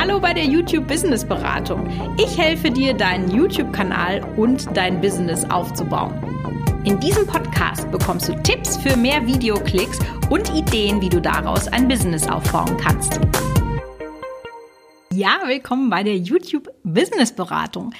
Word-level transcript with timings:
Hallo 0.00 0.18
bei 0.18 0.32
der 0.32 0.46
YouTube 0.46 0.88
Business 0.88 1.26
Beratung. 1.26 1.86
Ich 2.16 2.38
helfe 2.38 2.70
dir, 2.70 2.94
deinen 2.94 3.30
YouTube-Kanal 3.30 4.24
und 4.38 4.74
dein 4.74 4.98
Business 4.98 5.44
aufzubauen. 5.50 6.14
In 6.84 6.98
diesem 6.98 7.26
Podcast 7.26 7.90
bekommst 7.90 8.26
du 8.26 8.34
Tipps 8.42 8.78
für 8.78 8.96
mehr 8.96 9.26
Videoklicks 9.26 9.98
und 10.30 10.48
Ideen, 10.54 11.02
wie 11.02 11.10
du 11.10 11.20
daraus 11.20 11.68
ein 11.68 11.86
Business 11.86 12.26
aufbauen 12.26 12.78
kannst. 12.78 13.20
Ja, 15.12 15.42
willkommen 15.44 15.90
bei 15.90 16.02
der 16.02 16.16
YouTube 16.16 16.70
Business 16.82 17.32
Beratung. 17.32 17.92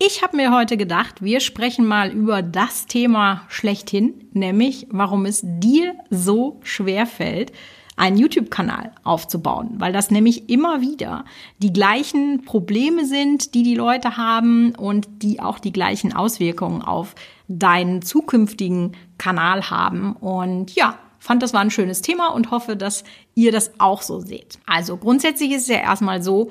Ich 0.00 0.24
habe 0.24 0.36
mir 0.36 0.52
heute 0.52 0.76
gedacht, 0.76 1.22
wir 1.22 1.38
sprechen 1.38 1.86
mal 1.86 2.10
über 2.10 2.42
das 2.42 2.86
Thema 2.86 3.42
schlechthin, 3.46 4.28
nämlich 4.32 4.88
warum 4.90 5.24
es 5.26 5.42
dir 5.44 5.94
so 6.10 6.58
schwer 6.64 7.06
fällt, 7.06 7.52
einen 7.96 8.18
YouTube-Kanal 8.18 8.92
aufzubauen, 9.04 9.74
weil 9.78 9.92
das 9.92 10.10
nämlich 10.10 10.50
immer 10.50 10.82
wieder 10.82 11.24
die 11.58 11.72
gleichen 11.72 12.44
Probleme 12.44 13.06
sind, 13.06 13.54
die 13.54 13.62
die 13.62 13.74
Leute 13.74 14.18
haben 14.18 14.74
und 14.74 15.08
die 15.22 15.40
auch 15.40 15.58
die 15.58 15.72
gleichen 15.72 16.12
Auswirkungen 16.12 16.82
auf 16.82 17.14
deinen 17.48 18.02
zukünftigen 18.02 18.92
Kanal 19.16 19.70
haben. 19.70 20.12
Und 20.12 20.74
ja, 20.74 20.98
fand 21.18 21.42
das 21.42 21.54
war 21.54 21.62
ein 21.62 21.70
schönes 21.70 22.02
Thema 22.02 22.28
und 22.28 22.50
hoffe, 22.50 22.76
dass 22.76 23.04
ihr 23.34 23.50
das 23.50 23.72
auch 23.78 24.02
so 24.02 24.20
seht. 24.20 24.58
Also 24.66 24.98
grundsätzlich 24.98 25.52
ist 25.52 25.62
es 25.62 25.68
ja 25.68 25.78
erstmal 25.78 26.22
so, 26.22 26.50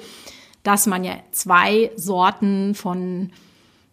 dass 0.63 0.87
man 0.87 1.03
ja 1.03 1.13
zwei 1.31 1.91
Sorten 1.95 2.73
von 2.73 3.31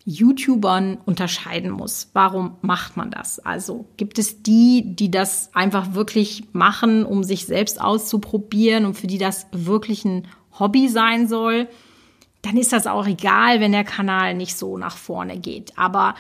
YouTubern 0.05 0.99
unterscheiden 1.05 1.71
muss. 1.71 2.11
Warum 2.13 2.57
macht 2.61 2.97
man 2.97 3.11
das? 3.11 3.39
Also 3.39 3.87
gibt 3.97 4.19
es 4.19 4.43
die, 4.43 4.97
die 4.97 5.11
das 5.11 5.51
einfach 5.55 5.95
wirklich 5.95 6.45
machen, 6.53 7.05
um 7.05 7.23
sich 7.23 7.47
selbst 7.47 7.81
auszuprobieren 7.81 8.85
und 8.85 8.95
für 8.95 9.07
die 9.07 9.19
das 9.19 9.47
wirklich 9.53 10.05
ein 10.05 10.27
Hobby 10.59 10.89
sein 10.89 11.29
soll, 11.29 11.69
dann 12.43 12.57
ist 12.57 12.73
das 12.73 12.87
auch 12.87 13.07
egal, 13.07 13.61
wenn 13.61 13.73
der 13.73 13.85
Kanal 13.85 14.35
nicht 14.35 14.57
so 14.57 14.77
nach 14.77 14.97
vorne 14.97 15.39
geht. 15.39 15.79
Aber 15.79 16.15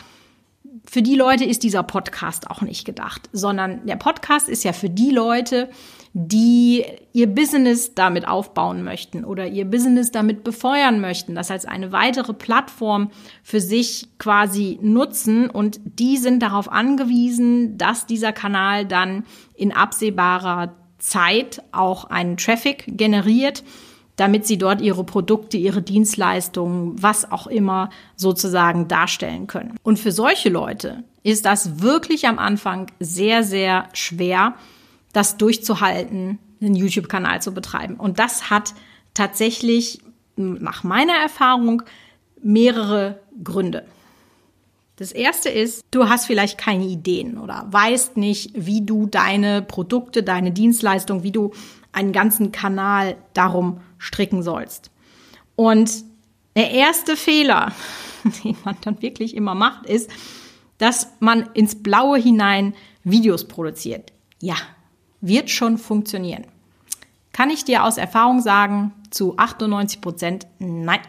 für 0.85 1.03
die 1.03 1.15
Leute 1.15 1.45
ist 1.45 1.63
dieser 1.63 1.83
Podcast 1.83 2.51
auch 2.51 2.63
nicht 2.63 2.85
gedacht, 2.85 3.29
sondern 3.33 3.85
der 3.87 3.97
Podcast 3.97 4.49
ist 4.49 4.65
ja 4.65 4.73
für 4.73 4.89
die 4.89 5.11
Leute, 5.11 5.69
die 6.15 6.85
ihr 7.13 7.27
Business 7.27 7.95
damit 7.95 8.29
aufbauen 8.29 8.83
möchten 8.83 9.25
oder 9.25 9.47
ihr 9.47 9.65
Business 9.65 10.13
damit 10.13 10.45
befeuern 10.45 11.01
möchten, 11.01 11.35
das 11.35 11.51
als 11.51 11.65
eine 11.65 11.93
weitere 11.93 12.35
Plattform 12.35 13.11
für 13.43 13.61
sich 13.61 14.09
quasi 14.19 14.79
nutzen. 14.83 15.49
Und 15.49 15.81
die 15.85 16.19
sind 16.19 16.43
darauf 16.43 16.71
angewiesen, 16.71 17.79
dass 17.79 18.07
dieser 18.07 18.33
Kanal 18.33 18.87
dann 18.87 19.25
in 19.55 19.73
absehbarer 19.73 20.75
Zeit 20.99 21.63
auch 21.73 22.05
einen 22.05 22.37
Traffic 22.37 22.85
generiert, 22.87 23.65
damit 24.17 24.47
sie 24.47 24.59
dort 24.59 24.81
ihre 24.81 25.05
Produkte, 25.05 25.57
ihre 25.57 25.83
Dienstleistungen, 25.83 27.03
was 27.03 27.31
auch 27.31 27.47
immer 27.47 27.91
sozusagen 28.17 28.89
darstellen 28.89 29.47
können. 29.47 29.77
Und 29.83 29.99
für 29.99 30.13
solche 30.13 30.49
Leute 30.49 31.05
ist 31.23 31.47
das 31.47 31.81
wirklich 31.81 32.27
am 32.27 32.39
Anfang 32.39 32.91
sehr, 33.01 33.43
sehr 33.43 33.89
schwer, 33.93 34.55
das 35.13 35.37
durchzuhalten, 35.37 36.39
einen 36.61 36.75
YouTube-Kanal 36.75 37.43
zu 37.43 37.53
betreiben. 37.53 37.97
Und 37.97 38.19
das 38.19 38.51
hat 38.51 38.75
tatsächlich 39.15 40.01
nach 40.37 40.85
meiner 40.85 41.15
Erfahrung 41.15 41.83
mehrere 42.43 43.21
Gründe. 43.43 43.85
Das 44.97 45.13
erste 45.13 45.49
ist, 45.49 45.83
du 45.91 46.09
hast 46.09 46.27
vielleicht 46.27 46.59
keine 46.59 46.85
Ideen 46.85 47.39
oder 47.39 47.67
weißt 47.71 48.17
nicht, 48.17 48.51
wie 48.55 48.83
du 48.83 49.07
deine 49.07 49.63
Produkte, 49.63 50.23
deine 50.23 50.53
Dienstleistung, 50.53 51.23
wie 51.23 51.33
du 51.33 51.53
einen 51.93 52.13
ganzen 52.13 52.53
Kanal 52.53 53.17
darum 53.35 53.81
stricken 53.99 54.43
sollst. 54.43 54.91
Und 55.57 56.05
der 56.57 56.71
erste 56.71 57.17
Fehler, 57.17 57.73
den 58.45 58.57
man 58.65 58.77
dann 58.83 59.01
wirklich 59.01 59.35
immer 59.35 59.55
macht, 59.55 59.87
ist, 59.87 60.11
dass 60.79 61.09
man 61.21 61.49
ins 61.55 61.83
Blaue 61.83 62.19
hinein 62.19 62.75
Videos 63.05 63.49
produziert. 63.49 64.13
Ja, 64.41 64.57
wird 65.21 65.51
schon 65.51 65.79
funktionieren. 65.79 66.45
Kann 67.33 67.51
ich 67.51 67.65
dir 67.65 67.85
aus 67.85 67.97
Erfahrung 67.97 68.41
sagen, 68.41 68.93
zu 69.11 69.39
98 69.39 70.01
Prozent, 70.01 70.47
nein, 70.59 71.01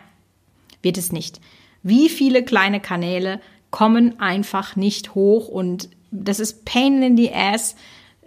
wird 0.81 0.97
es 0.97 1.11
nicht. 1.11 1.41
Wie 1.81 2.07
viele 2.07 2.43
kleine 2.43 2.79
Kanäle 2.79 3.41
kommen 3.73 4.19
einfach 4.19 4.75
nicht 4.75 5.15
hoch. 5.15 5.47
Und 5.47 5.89
das 6.11 6.39
ist 6.39 6.63
Pain 6.63 7.01
in 7.01 7.17
the 7.17 7.33
Ass, 7.33 7.75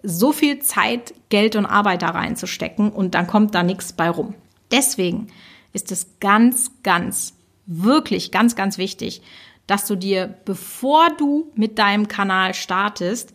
so 0.03 0.33
viel 0.33 0.59
Zeit, 0.59 1.15
Geld 1.29 1.55
und 1.55 1.67
Arbeit 1.67 2.03
da 2.03 2.09
reinzustecken. 2.09 2.91
Und 2.91 3.15
dann 3.15 3.29
kommt 3.29 3.55
da 3.55 3.63
nichts 3.63 3.93
bei 3.93 4.11
rum. 4.11 4.35
Deswegen 4.73 5.29
ist 5.73 5.93
es 5.93 6.19
ganz, 6.19 6.73
ganz, 6.83 7.35
wirklich 7.65 8.33
ganz, 8.33 8.57
ganz 8.57 8.77
wichtig, 8.77 9.23
dass 9.69 9.87
du 9.87 9.95
dir, 9.95 10.35
bevor 10.45 11.11
du 11.17 11.53
mit 11.55 11.79
deinem 11.79 12.09
Kanal 12.09 12.53
startest, 12.53 13.33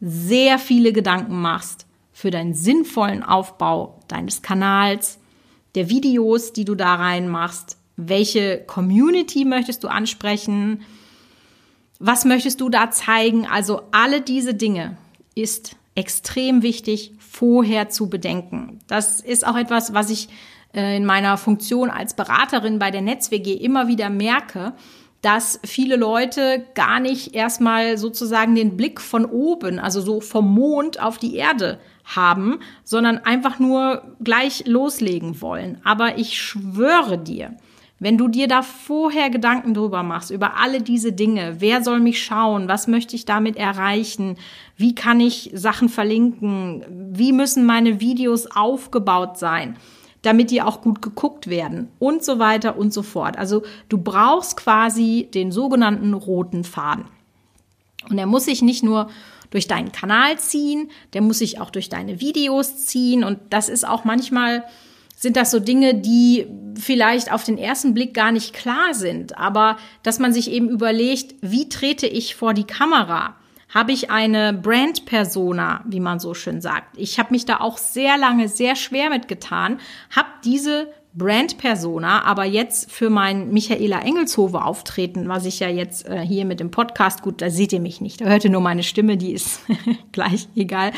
sehr 0.00 0.58
viele 0.58 0.92
Gedanken 0.92 1.40
machst 1.40 1.86
für 2.12 2.32
deinen 2.32 2.54
sinnvollen 2.54 3.22
Aufbau 3.22 4.00
deines 4.08 4.42
Kanals, 4.42 5.20
der 5.76 5.88
Videos, 5.88 6.52
die 6.52 6.64
du 6.64 6.74
da 6.74 6.96
reinmachst, 6.96 7.76
welche 7.96 8.58
Community 8.66 9.44
möchtest 9.44 9.84
du 9.84 9.88
ansprechen, 9.88 10.82
was 12.06 12.26
möchtest 12.26 12.60
du 12.60 12.68
da 12.68 12.90
zeigen? 12.90 13.46
Also 13.46 13.82
alle 13.90 14.20
diese 14.20 14.52
Dinge 14.54 14.96
ist 15.34 15.76
extrem 15.94 16.62
wichtig 16.62 17.12
vorher 17.18 17.88
zu 17.88 18.10
bedenken. 18.10 18.80
Das 18.86 19.20
ist 19.20 19.46
auch 19.46 19.56
etwas, 19.56 19.94
was 19.94 20.10
ich 20.10 20.28
äh, 20.74 20.96
in 20.96 21.06
meiner 21.06 21.38
Funktion 21.38 21.88
als 21.88 22.14
Beraterin 22.14 22.78
bei 22.78 22.90
der 22.90 23.00
NetzWG 23.00 23.54
immer 23.54 23.88
wieder 23.88 24.10
merke, 24.10 24.74
dass 25.22 25.58
viele 25.64 25.96
Leute 25.96 26.66
gar 26.74 27.00
nicht 27.00 27.34
erstmal 27.34 27.96
sozusagen 27.96 28.54
den 28.54 28.76
Blick 28.76 29.00
von 29.00 29.24
oben, 29.24 29.78
also 29.78 30.02
so 30.02 30.20
vom 30.20 30.52
Mond 30.52 31.00
auf 31.00 31.16
die 31.16 31.36
Erde 31.36 31.78
haben, 32.04 32.60
sondern 32.84 33.16
einfach 33.16 33.58
nur 33.58 34.16
gleich 34.22 34.66
loslegen 34.66 35.40
wollen. 35.40 35.80
Aber 35.84 36.18
ich 36.18 36.38
schwöre 36.38 37.16
dir, 37.16 37.56
wenn 38.00 38.18
du 38.18 38.28
dir 38.28 38.48
da 38.48 38.62
vorher 38.62 39.30
Gedanken 39.30 39.72
drüber 39.72 40.02
machst, 40.02 40.30
über 40.30 40.58
alle 40.58 40.82
diese 40.82 41.12
Dinge, 41.12 41.56
wer 41.60 41.82
soll 41.82 42.00
mich 42.00 42.22
schauen, 42.22 42.68
was 42.68 42.88
möchte 42.88 43.14
ich 43.14 43.24
damit 43.24 43.56
erreichen, 43.56 44.36
wie 44.76 44.94
kann 44.94 45.20
ich 45.20 45.50
Sachen 45.54 45.88
verlinken, 45.88 46.84
wie 46.88 47.32
müssen 47.32 47.64
meine 47.64 48.00
Videos 48.00 48.46
aufgebaut 48.50 49.38
sein, 49.38 49.76
damit 50.22 50.50
die 50.50 50.60
auch 50.60 50.80
gut 50.80 51.02
geguckt 51.02 51.48
werden 51.48 51.88
und 51.98 52.24
so 52.24 52.38
weiter 52.38 52.76
und 52.76 52.92
so 52.92 53.02
fort. 53.02 53.38
Also 53.38 53.62
du 53.88 53.98
brauchst 53.98 54.56
quasi 54.56 55.28
den 55.32 55.52
sogenannten 55.52 56.14
roten 56.14 56.64
Faden. 56.64 57.04
Und 58.10 58.18
er 58.18 58.26
muss 58.26 58.46
sich 58.46 58.60
nicht 58.60 58.82
nur 58.82 59.08
durch 59.50 59.68
deinen 59.68 59.92
Kanal 59.92 60.38
ziehen, 60.38 60.90
der 61.12 61.22
muss 61.22 61.38
sich 61.38 61.60
auch 61.60 61.70
durch 61.70 61.88
deine 61.88 62.20
Videos 62.20 62.84
ziehen 62.86 63.22
und 63.22 63.38
das 63.50 63.68
ist 63.68 63.86
auch 63.86 64.04
manchmal 64.04 64.64
sind 65.16 65.36
das 65.36 65.50
so 65.50 65.60
Dinge, 65.60 65.94
die 65.94 66.46
vielleicht 66.78 67.32
auf 67.32 67.44
den 67.44 67.58
ersten 67.58 67.94
Blick 67.94 68.14
gar 68.14 68.32
nicht 68.32 68.52
klar 68.52 68.94
sind, 68.94 69.38
aber 69.38 69.76
dass 70.02 70.18
man 70.18 70.32
sich 70.32 70.50
eben 70.50 70.68
überlegt, 70.68 71.34
wie 71.40 71.68
trete 71.68 72.06
ich 72.06 72.34
vor 72.34 72.54
die 72.54 72.64
Kamera? 72.64 73.36
habe 73.74 73.90
ich 73.90 74.08
eine 74.08 74.52
Brand-Persona, 74.52 75.82
wie 75.84 75.98
man 75.98 76.20
so 76.20 76.32
schön 76.32 76.60
sagt. 76.60 76.96
Ich 76.96 77.18
habe 77.18 77.32
mich 77.32 77.44
da 77.44 77.58
auch 77.58 77.76
sehr 77.76 78.16
lange 78.16 78.48
sehr 78.48 78.76
schwer 78.76 79.10
mitgetan, 79.10 79.80
habe 80.14 80.28
diese 80.44 80.92
Brand-Persona, 81.16 82.24
aber 82.24 82.44
jetzt 82.44 82.90
für 82.90 83.08
mein 83.08 83.52
Michaela 83.52 84.00
Engelshove 84.00 84.56
auftreten, 84.56 85.28
was 85.28 85.44
ich 85.46 85.60
ja 85.60 85.68
jetzt 85.68 86.08
äh, 86.08 86.20
hier 86.20 86.44
mit 86.44 86.58
dem 86.58 86.72
Podcast, 86.72 87.22
gut, 87.22 87.40
da 87.40 87.50
seht 87.50 87.72
ihr 87.72 87.80
mich 87.80 88.00
nicht, 88.00 88.20
da 88.20 88.24
hört 88.24 88.44
ihr 88.44 88.50
nur 88.50 88.60
meine 88.60 88.82
Stimme, 88.82 89.16
die 89.16 89.32
ist 89.32 89.60
gleich 90.12 90.48
egal, 90.56 90.90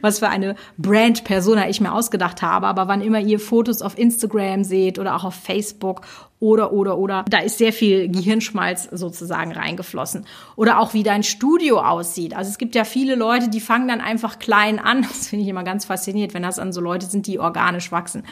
was 0.00 0.18
für 0.18 0.28
eine 0.28 0.56
Brand-Persona 0.76 1.68
ich 1.68 1.80
mir 1.80 1.92
ausgedacht 1.92 2.42
habe, 2.42 2.66
aber 2.66 2.88
wann 2.88 3.00
immer 3.00 3.20
ihr 3.20 3.38
Fotos 3.38 3.80
auf 3.80 3.96
Instagram 3.96 4.64
seht 4.64 4.98
oder 4.98 5.14
auch 5.14 5.22
auf 5.22 5.34
Facebook 5.34 6.02
oder, 6.40 6.72
oder, 6.72 6.98
oder. 6.98 7.24
Da 7.28 7.38
ist 7.38 7.58
sehr 7.58 7.72
viel 7.72 8.08
Gehirnschmalz 8.08 8.88
sozusagen 8.90 9.52
reingeflossen. 9.52 10.24
Oder 10.56 10.80
auch 10.80 10.94
wie 10.94 11.02
dein 11.02 11.22
Studio 11.22 11.80
aussieht. 11.80 12.34
Also 12.34 12.50
es 12.50 12.56
gibt 12.56 12.74
ja 12.74 12.84
viele 12.84 13.14
Leute, 13.14 13.50
die 13.50 13.60
fangen 13.60 13.88
dann 13.88 14.00
einfach 14.00 14.38
klein 14.38 14.78
an. 14.78 15.06
Das 15.20 15.28
finde 15.28 15.42
ich 15.44 15.50
immer 15.50 15.64
ganz 15.64 15.84
fasziniert, 15.84 16.32
wenn 16.32 16.42
das 16.42 16.58
an 16.58 16.72
so 16.72 16.80
Leute 16.80 17.04
sind, 17.04 17.26
die 17.26 17.38
organisch 17.38 17.92
wachsen. 17.92 18.24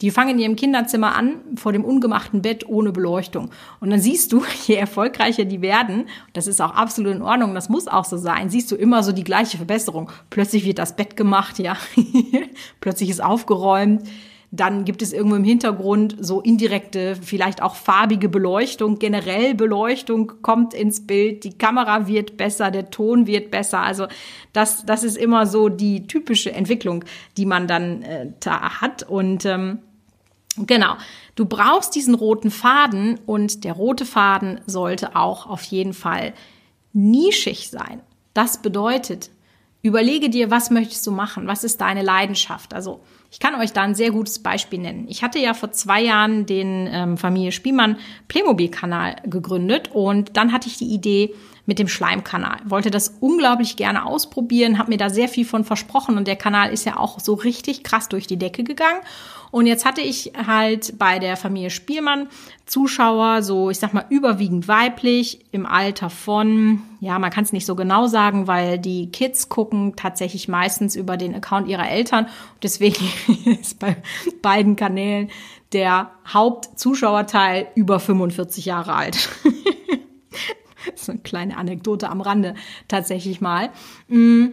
Die 0.00 0.10
fangen 0.10 0.30
in 0.30 0.38
ihrem 0.38 0.56
Kinderzimmer 0.56 1.14
an, 1.16 1.40
vor 1.56 1.72
dem 1.72 1.84
ungemachten 1.84 2.42
Bett 2.42 2.68
ohne 2.68 2.92
Beleuchtung. 2.92 3.50
Und 3.80 3.90
dann 3.90 4.00
siehst 4.00 4.32
du, 4.32 4.42
je 4.66 4.76
erfolgreicher 4.76 5.44
die 5.44 5.60
werden, 5.60 6.06
das 6.32 6.46
ist 6.46 6.60
auch 6.60 6.74
absolut 6.74 7.14
in 7.14 7.22
Ordnung, 7.22 7.54
das 7.54 7.68
muss 7.68 7.88
auch 7.88 8.04
so 8.04 8.16
sein, 8.16 8.50
siehst 8.50 8.70
du 8.70 8.76
immer 8.76 9.02
so 9.02 9.12
die 9.12 9.24
gleiche 9.24 9.56
Verbesserung. 9.56 10.10
Plötzlich 10.30 10.64
wird 10.64 10.78
das 10.78 10.96
Bett 10.96 11.16
gemacht, 11.16 11.58
ja. 11.58 11.76
Plötzlich 12.80 13.10
ist 13.10 13.22
aufgeräumt 13.22 14.02
dann 14.50 14.84
gibt 14.84 15.02
es 15.02 15.12
irgendwo 15.12 15.36
im 15.36 15.44
Hintergrund 15.44 16.16
so 16.20 16.40
indirekte, 16.40 17.16
vielleicht 17.16 17.62
auch 17.62 17.74
farbige 17.74 18.28
Beleuchtung, 18.30 18.98
generell 18.98 19.54
Beleuchtung 19.54 20.40
kommt 20.40 20.72
ins 20.72 21.06
Bild, 21.06 21.44
die 21.44 21.58
Kamera 21.58 22.06
wird 22.06 22.38
besser, 22.38 22.70
der 22.70 22.90
Ton 22.90 23.26
wird 23.26 23.50
besser. 23.50 23.80
Also 23.80 24.06
das, 24.54 24.86
das 24.86 25.04
ist 25.04 25.18
immer 25.18 25.46
so 25.46 25.68
die 25.68 26.06
typische 26.06 26.52
Entwicklung, 26.52 27.04
die 27.36 27.44
man 27.44 27.66
dann 27.66 28.02
äh, 28.02 28.32
da 28.40 28.80
hat. 28.80 29.02
Und 29.02 29.44
ähm, 29.44 29.80
Genau. 30.66 30.96
Du 31.36 31.44
brauchst 31.44 31.94
diesen 31.94 32.16
roten 32.16 32.50
Faden 32.50 33.20
und 33.26 33.62
der 33.62 33.74
rote 33.74 34.04
Faden 34.04 34.60
sollte 34.66 35.14
auch 35.14 35.46
auf 35.46 35.62
jeden 35.62 35.92
Fall 35.92 36.34
nischig 36.92 37.70
sein. 37.70 38.00
Das 38.34 38.60
bedeutet, 38.60 39.30
überlege 39.82 40.30
dir, 40.30 40.50
was 40.50 40.70
möchtest 40.70 41.06
du 41.06 41.10
machen? 41.10 41.46
Was 41.46 41.64
ist 41.64 41.80
deine 41.80 42.02
Leidenschaft? 42.02 42.74
Also, 42.74 43.00
ich 43.30 43.40
kann 43.40 43.54
euch 43.54 43.72
da 43.72 43.82
ein 43.82 43.94
sehr 43.94 44.10
gutes 44.10 44.38
Beispiel 44.38 44.78
nennen. 44.78 45.06
Ich 45.08 45.22
hatte 45.22 45.38
ja 45.38 45.54
vor 45.54 45.70
zwei 45.72 46.02
Jahren 46.02 46.46
den 46.46 46.88
ähm, 46.90 47.16
Familie 47.18 47.52
Spielmann 47.52 47.98
Playmobil-Kanal 48.28 49.16
gegründet 49.24 49.90
und 49.92 50.36
dann 50.36 50.52
hatte 50.52 50.68
ich 50.68 50.78
die 50.78 50.92
Idee 50.92 51.34
mit 51.68 51.78
dem 51.78 51.86
Schleimkanal. 51.86 52.56
Wollte 52.64 52.90
das 52.90 53.18
unglaublich 53.20 53.76
gerne 53.76 54.06
ausprobieren, 54.06 54.78
habe 54.78 54.90
mir 54.90 54.96
da 54.96 55.10
sehr 55.10 55.28
viel 55.28 55.44
von 55.44 55.64
versprochen 55.64 56.16
und 56.16 56.26
der 56.26 56.34
Kanal 56.34 56.72
ist 56.72 56.86
ja 56.86 56.96
auch 56.96 57.20
so 57.20 57.34
richtig 57.34 57.84
krass 57.84 58.08
durch 58.08 58.26
die 58.26 58.38
Decke 58.38 58.64
gegangen. 58.64 59.00
Und 59.50 59.66
jetzt 59.66 59.84
hatte 59.84 60.00
ich 60.00 60.32
halt 60.46 60.98
bei 60.98 61.18
der 61.18 61.36
Familie 61.36 61.68
Spielmann 61.68 62.28
Zuschauer, 62.64 63.42
so 63.42 63.68
ich 63.68 63.78
sag 63.78 63.92
mal 63.92 64.06
überwiegend 64.08 64.66
weiblich, 64.66 65.40
im 65.52 65.66
Alter 65.66 66.08
von, 66.08 66.80
ja, 67.00 67.18
man 67.18 67.30
kann 67.30 67.44
es 67.44 67.52
nicht 67.52 67.66
so 67.66 67.74
genau 67.74 68.06
sagen, 68.06 68.46
weil 68.46 68.78
die 68.78 69.10
Kids 69.10 69.50
gucken 69.50 69.94
tatsächlich 69.94 70.48
meistens 70.48 70.96
über 70.96 71.18
den 71.18 71.34
Account 71.34 71.68
ihrer 71.68 71.88
Eltern. 71.90 72.28
Deswegen 72.62 73.10
ist 73.60 73.78
bei 73.78 73.96
beiden 74.40 74.74
Kanälen 74.74 75.28
der 75.74 76.12
Hauptzuschauerteil 76.26 77.68
über 77.74 78.00
45 78.00 78.64
Jahre 78.64 78.94
alt. 78.94 79.28
ist 81.02 81.10
eine 81.10 81.20
kleine 81.20 81.56
Anekdote 81.56 82.08
am 82.08 82.20
Rande 82.20 82.54
tatsächlich 82.88 83.40
mal. 83.40 83.70
Mm. 84.08 84.46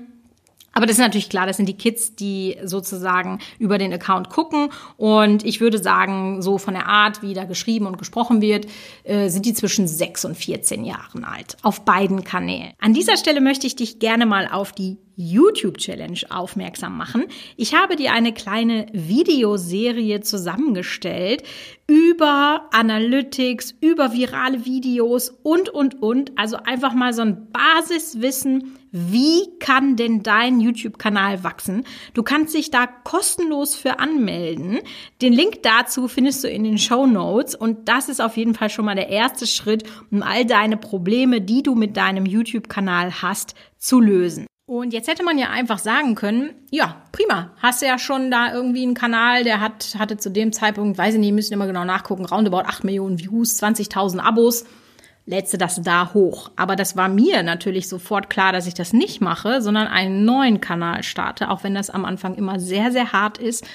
Aber 0.75 0.85
das 0.85 0.97
ist 0.97 1.01
natürlich 1.01 1.29
klar, 1.29 1.47
das 1.47 1.55
sind 1.55 1.67
die 1.67 1.77
Kids, 1.77 2.15
die 2.15 2.57
sozusagen 2.63 3.39
über 3.59 3.77
den 3.77 3.93
Account 3.93 4.29
gucken. 4.29 4.69
Und 4.97 5.45
ich 5.45 5.61
würde 5.61 5.81
sagen, 5.81 6.41
so 6.41 6.57
von 6.57 6.73
der 6.73 6.87
Art, 6.87 7.21
wie 7.21 7.33
da 7.33 7.45
geschrieben 7.45 7.87
und 7.87 7.97
gesprochen 7.97 8.41
wird, 8.41 8.67
äh, 9.05 9.29
sind 9.29 9.45
die 9.45 9.53
zwischen 9.53 9.87
6 9.87 10.25
und 10.25 10.35
14 10.35 10.83
Jahren 10.83 11.23
alt. 11.23 11.55
Auf 11.63 11.85
beiden 11.85 12.25
Kanälen. 12.25 12.73
An 12.79 12.93
dieser 12.93 13.15
Stelle 13.15 13.39
möchte 13.39 13.65
ich 13.65 13.77
dich 13.77 13.99
gerne 13.99 14.25
mal 14.25 14.49
auf 14.51 14.73
die 14.73 14.97
YouTube 15.15 15.77
Challenge 15.77 16.19
aufmerksam 16.29 16.97
machen. 16.97 17.25
Ich 17.55 17.73
habe 17.73 17.95
dir 17.95 18.11
eine 18.11 18.33
kleine 18.33 18.87
Videoserie 18.91 20.21
zusammengestellt 20.21 21.43
über 21.87 22.67
Analytics, 22.71 23.75
über 23.79 24.13
virale 24.13 24.65
Videos 24.65 25.29
und, 25.43 25.69
und, 25.69 26.01
und. 26.01 26.37
Also 26.37 26.57
einfach 26.57 26.93
mal 26.93 27.13
so 27.13 27.21
ein 27.21 27.47
Basiswissen, 27.51 28.75
wie 28.97 29.59
kann 29.59 29.97
denn 29.97 30.23
dein 30.23 30.61
YouTube-Kanal 30.61 31.43
wachsen? 31.43 31.83
Du 32.13 32.23
kannst 32.23 32.55
dich 32.55 32.71
da 32.71 32.87
kostenlos 32.87 33.75
für 33.75 33.99
anmelden. 33.99 34.79
Den 35.21 35.33
Link 35.33 35.63
dazu 35.63 36.07
findest 36.07 36.45
du 36.45 36.47
in 36.47 36.63
den 36.63 36.77
Show 36.77 37.05
Notes 37.05 37.55
und 37.55 37.89
das 37.89 38.07
ist 38.07 38.21
auf 38.21 38.37
jeden 38.37 38.55
Fall 38.55 38.69
schon 38.69 38.85
mal 38.85 38.95
der 38.95 39.09
erste 39.09 39.47
Schritt, 39.47 39.83
um 40.11 40.23
all 40.23 40.45
deine 40.45 40.77
Probleme, 40.77 41.41
die 41.41 41.61
du 41.61 41.75
mit 41.75 41.97
deinem 41.97 42.25
YouTube-Kanal 42.25 43.21
hast, 43.21 43.55
zu 43.77 43.99
lösen. 43.99 44.45
Und 44.65 44.93
jetzt 44.93 45.09
hätte 45.09 45.25
man 45.25 45.37
ja 45.37 45.49
einfach 45.49 45.79
sagen 45.79 46.15
können, 46.15 46.55
ja, 46.71 47.03
prima, 47.11 47.51
hast 47.57 47.81
du 47.81 47.87
ja 47.87 47.99
schon 47.99 48.31
da 48.31 48.53
irgendwie 48.53 48.83
einen 48.83 48.93
Kanal, 48.93 49.43
der 49.43 49.59
hat, 49.59 49.97
hatte 49.99 50.15
zu 50.15 50.31
dem 50.31 50.53
Zeitpunkt, 50.53 50.97
weiß 50.97 51.15
ich 51.15 51.19
nicht, 51.19 51.33
müssen 51.33 51.53
immer 51.53 51.67
genau 51.67 51.83
nachgucken, 51.83 52.23
roundabout 52.23 52.65
8 52.65 52.85
Millionen 52.85 53.19
Views, 53.19 53.61
20.000 53.61 54.19
Abos 54.19 54.63
lädst 55.25 55.53
du 55.53 55.57
das 55.57 55.81
da 55.81 56.13
hoch. 56.13 56.51
Aber 56.55 56.75
das 56.75 56.95
war 56.95 57.09
mir 57.09 57.43
natürlich 57.43 57.87
sofort 57.87 58.29
klar, 58.29 58.51
dass 58.51 58.67
ich 58.67 58.73
das 58.73 58.93
nicht 58.93 59.21
mache, 59.21 59.61
sondern 59.61 59.87
einen 59.87 60.25
neuen 60.25 60.61
Kanal 60.61 61.03
starte, 61.03 61.49
auch 61.49 61.63
wenn 61.63 61.75
das 61.75 61.89
am 61.89 62.05
Anfang 62.05 62.35
immer 62.35 62.59
sehr, 62.59 62.91
sehr 62.91 63.11
hart 63.11 63.37
ist, 63.37 63.65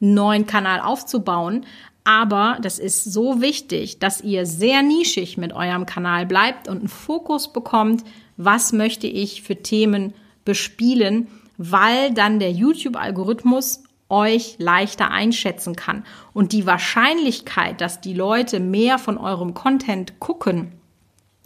einen 0.00 0.14
neuen 0.14 0.46
Kanal 0.46 0.80
aufzubauen. 0.80 1.64
Aber 2.04 2.58
das 2.62 2.78
ist 2.78 3.04
so 3.04 3.40
wichtig, 3.40 3.98
dass 3.98 4.20
ihr 4.20 4.46
sehr 4.46 4.82
nischig 4.82 5.38
mit 5.38 5.52
eurem 5.52 5.86
Kanal 5.86 6.26
bleibt 6.26 6.68
und 6.68 6.78
einen 6.78 6.88
Fokus 6.88 7.52
bekommt, 7.52 8.04
was 8.36 8.72
möchte 8.72 9.06
ich 9.06 9.42
für 9.42 9.56
Themen 9.56 10.12
bespielen, 10.44 11.28
weil 11.56 12.12
dann 12.12 12.38
der 12.38 12.52
YouTube-Algorithmus 12.52 13.82
euch 14.08 14.56
leichter 14.58 15.10
einschätzen 15.10 15.74
kann. 15.74 16.04
Und 16.32 16.52
die 16.52 16.66
Wahrscheinlichkeit, 16.66 17.80
dass 17.80 18.00
die 18.00 18.14
Leute 18.14 18.60
mehr 18.60 18.98
von 18.98 19.18
eurem 19.18 19.54
Content 19.54 20.20
gucken, 20.20 20.72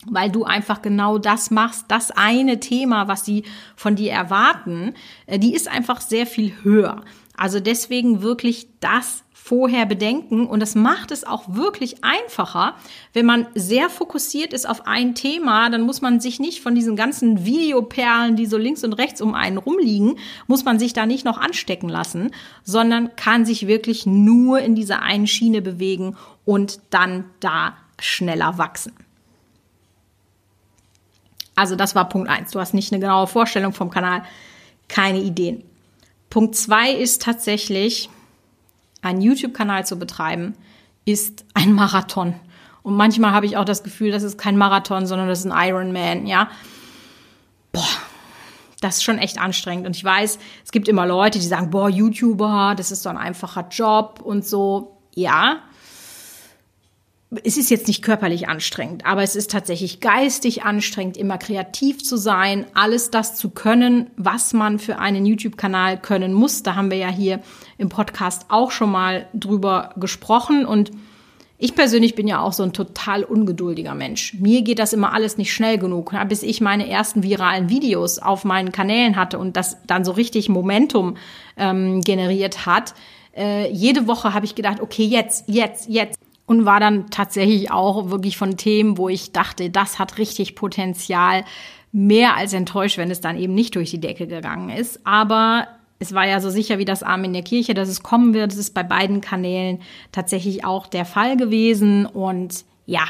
weil 0.06 0.30
du 0.30 0.44
einfach 0.44 0.82
genau 0.82 1.18
das 1.18 1.50
machst, 1.50 1.86
das 1.88 2.10
eine 2.10 2.60
Thema, 2.60 3.08
was 3.08 3.24
sie 3.24 3.44
von 3.76 3.96
dir 3.96 4.12
erwarten, 4.12 4.94
äh, 5.26 5.38
die 5.38 5.54
ist 5.54 5.68
einfach 5.68 6.00
sehr 6.00 6.26
viel 6.26 6.54
höher. 6.62 7.02
Also 7.36 7.60
deswegen 7.60 8.22
wirklich 8.22 8.68
das 8.80 9.24
vorher 9.32 9.86
bedenken 9.86 10.46
und 10.46 10.60
das 10.60 10.74
macht 10.74 11.10
es 11.10 11.24
auch 11.24 11.44
wirklich 11.48 12.04
einfacher, 12.04 12.74
wenn 13.14 13.24
man 13.24 13.46
sehr 13.54 13.88
fokussiert 13.88 14.52
ist 14.52 14.68
auf 14.68 14.86
ein 14.86 15.14
Thema, 15.14 15.70
dann 15.70 15.80
muss 15.80 16.02
man 16.02 16.20
sich 16.20 16.38
nicht 16.38 16.60
von 16.60 16.74
diesen 16.74 16.94
ganzen 16.94 17.44
Videoperlen, 17.44 18.36
die 18.36 18.46
so 18.46 18.58
links 18.58 18.84
und 18.84 18.92
rechts 18.92 19.20
um 19.20 19.34
einen 19.34 19.56
rumliegen, 19.56 20.18
muss 20.46 20.64
man 20.64 20.78
sich 20.78 20.92
da 20.92 21.06
nicht 21.06 21.24
noch 21.24 21.38
anstecken 21.38 21.88
lassen, 21.88 22.30
sondern 22.62 23.16
kann 23.16 23.46
sich 23.46 23.66
wirklich 23.66 24.04
nur 24.06 24.60
in 24.60 24.74
dieser 24.74 25.02
einen 25.02 25.26
Schiene 25.26 25.62
bewegen 25.62 26.16
und 26.44 26.78
dann 26.90 27.24
da 27.40 27.74
schneller 27.98 28.58
wachsen. 28.58 28.92
Also 31.60 31.76
das 31.76 31.94
war 31.94 32.08
Punkt 32.08 32.30
eins. 32.30 32.52
Du 32.52 32.58
hast 32.58 32.72
nicht 32.72 32.90
eine 32.90 33.00
genaue 33.00 33.26
Vorstellung 33.26 33.74
vom 33.74 33.90
Kanal, 33.90 34.22
keine 34.88 35.20
Ideen. 35.20 35.62
Punkt 36.30 36.56
zwei 36.56 36.90
ist 36.90 37.20
tatsächlich, 37.20 38.08
einen 39.02 39.20
YouTube-Kanal 39.20 39.84
zu 39.84 39.98
betreiben, 39.98 40.54
ist 41.04 41.44
ein 41.52 41.74
Marathon. 41.74 42.34
Und 42.82 42.96
manchmal 42.96 43.32
habe 43.32 43.44
ich 43.44 43.58
auch 43.58 43.66
das 43.66 43.82
Gefühl, 43.82 44.10
das 44.10 44.22
ist 44.22 44.38
kein 44.38 44.56
Marathon, 44.56 45.06
sondern 45.06 45.28
das 45.28 45.40
ist 45.40 45.52
ein 45.52 45.68
Ironman, 45.68 46.26
ja. 46.26 46.48
Boah, 47.72 47.84
das 48.80 48.96
ist 48.96 49.02
schon 49.02 49.18
echt 49.18 49.38
anstrengend. 49.38 49.86
Und 49.86 49.94
ich 49.94 50.04
weiß, 50.04 50.38
es 50.64 50.72
gibt 50.72 50.88
immer 50.88 51.04
Leute, 51.04 51.38
die 51.38 51.46
sagen, 51.46 51.68
boah, 51.68 51.90
YouTuber, 51.90 52.72
das 52.74 52.90
ist 52.90 53.04
doch 53.04 53.10
ein 53.10 53.18
einfacher 53.18 53.68
Job 53.68 54.22
und 54.24 54.46
so. 54.46 54.96
Ja, 55.14 55.58
es 57.44 57.56
ist 57.56 57.70
jetzt 57.70 57.86
nicht 57.86 58.02
körperlich 58.02 58.48
anstrengend, 58.48 59.06
aber 59.06 59.22
es 59.22 59.36
ist 59.36 59.50
tatsächlich 59.52 60.00
geistig 60.00 60.64
anstrengend, 60.64 61.16
immer 61.16 61.38
kreativ 61.38 62.02
zu 62.02 62.16
sein, 62.16 62.66
alles 62.74 63.10
das 63.10 63.36
zu 63.36 63.50
können, 63.50 64.10
was 64.16 64.52
man 64.52 64.80
für 64.80 64.98
einen 64.98 65.24
YouTube-Kanal 65.24 65.98
können 65.98 66.32
muss. 66.32 66.64
Da 66.64 66.74
haben 66.74 66.90
wir 66.90 66.98
ja 66.98 67.08
hier 67.08 67.40
im 67.78 67.88
Podcast 67.88 68.46
auch 68.48 68.72
schon 68.72 68.90
mal 68.90 69.26
drüber 69.32 69.94
gesprochen 69.96 70.66
und 70.66 70.90
ich 71.62 71.74
persönlich 71.74 72.14
bin 72.14 72.26
ja 72.26 72.40
auch 72.40 72.54
so 72.54 72.62
ein 72.62 72.72
total 72.72 73.22
ungeduldiger 73.22 73.94
Mensch. 73.94 74.34
Mir 74.40 74.62
geht 74.62 74.78
das 74.78 74.94
immer 74.94 75.12
alles 75.12 75.36
nicht 75.36 75.52
schnell 75.52 75.76
genug, 75.76 76.12
bis 76.26 76.42
ich 76.42 76.62
meine 76.62 76.88
ersten 76.88 77.22
viralen 77.22 77.68
Videos 77.68 78.18
auf 78.18 78.44
meinen 78.44 78.72
Kanälen 78.72 79.14
hatte 79.14 79.38
und 79.38 79.56
das 79.58 79.76
dann 79.86 80.04
so 80.04 80.12
richtig 80.12 80.48
Momentum 80.48 81.16
ähm, 81.58 82.00
generiert 82.00 82.64
hat. 82.64 82.94
Äh, 83.36 83.70
jede 83.70 84.06
Woche 84.06 84.32
habe 84.32 84.46
ich 84.46 84.54
gedacht, 84.54 84.80
okay, 84.80 85.04
jetzt, 85.04 85.44
jetzt, 85.48 85.88
jetzt 85.90 86.18
und 86.50 86.66
war 86.66 86.80
dann 86.80 87.10
tatsächlich 87.10 87.70
auch 87.70 88.10
wirklich 88.10 88.36
von 88.36 88.56
Themen, 88.56 88.98
wo 88.98 89.08
ich 89.08 89.30
dachte, 89.30 89.70
das 89.70 90.00
hat 90.00 90.18
richtig 90.18 90.56
Potenzial, 90.56 91.44
mehr 91.92 92.36
als 92.36 92.52
enttäuscht, 92.52 92.98
wenn 92.98 93.12
es 93.12 93.20
dann 93.20 93.38
eben 93.38 93.54
nicht 93.54 93.76
durch 93.76 93.92
die 93.92 94.00
Decke 94.00 94.26
gegangen 94.26 94.68
ist. 94.68 94.98
Aber 95.06 95.68
es 96.00 96.12
war 96.12 96.26
ja 96.26 96.40
so 96.40 96.50
sicher 96.50 96.78
wie 96.78 96.84
das 96.84 97.04
Arm 97.04 97.22
in 97.22 97.34
der 97.34 97.44
Kirche, 97.44 97.72
dass 97.72 97.88
es 97.88 98.02
kommen 98.02 98.34
wird. 98.34 98.50
Das 98.50 98.58
ist 98.58 98.74
bei 98.74 98.82
beiden 98.82 99.20
Kanälen 99.20 99.78
tatsächlich 100.10 100.64
auch 100.64 100.88
der 100.88 101.04
Fall 101.04 101.36
gewesen. 101.36 102.04
Und 102.04 102.64
ja, 102.84 103.04